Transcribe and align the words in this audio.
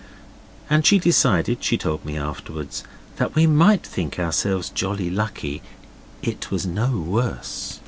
And 0.67 0.83
she 0.83 0.97
decided, 0.97 1.63
she 1.63 1.77
told 1.77 2.03
me 2.05 2.17
afterwards, 2.17 2.83
that 3.17 3.35
we 3.35 3.45
might 3.45 3.85
think 3.85 4.17
ourselves 4.17 4.71
jolly 4.71 5.11
lucky 5.11 5.61
it 6.23 6.49
was 6.49 6.65
no 6.65 6.97
worse. 6.97 7.79